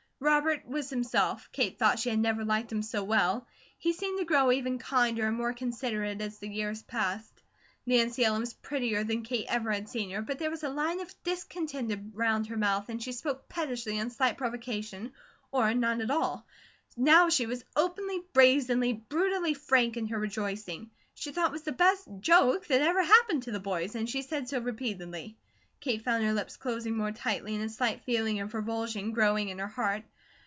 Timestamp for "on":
13.99-14.11